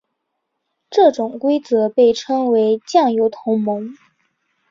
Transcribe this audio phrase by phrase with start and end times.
[0.89, 3.95] 这种规则被称为酱油同盟。